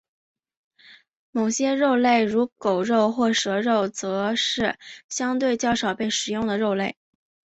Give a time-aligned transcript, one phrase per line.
[1.29, 6.95] 某些肉类如狗肉或蛇肉则是相对较少被食用的肉类。